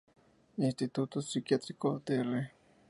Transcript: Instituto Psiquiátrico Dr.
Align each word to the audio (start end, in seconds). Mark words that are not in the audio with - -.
Instituto 0.57 1.17
Psiquiátrico 1.21 1.87
Dr. 2.03 2.49